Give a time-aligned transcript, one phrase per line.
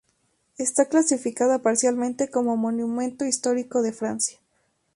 [0.57, 4.39] Está clasificada parcialmente como monumento histórico de Francia.